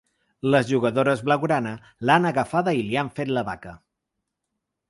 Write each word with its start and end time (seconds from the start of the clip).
Les 0.53 0.67
jugadores 0.71 1.21
blau-grana 1.27 1.75
l’han 2.09 2.27
agafada 2.31 2.73
i 2.81 2.85
li 2.89 3.01
han 3.03 3.15
fet 3.21 3.33
la 3.39 3.45
baca. 3.51 3.79